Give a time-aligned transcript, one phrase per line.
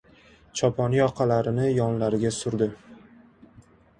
[0.59, 2.71] Choponi yoqalarini yonlariga surdi.